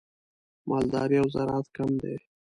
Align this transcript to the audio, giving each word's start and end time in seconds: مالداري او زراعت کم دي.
مالداري 0.69 1.17
او 1.21 1.27
زراعت 1.35 1.67
کم 1.75 1.89
دي. 2.01 2.15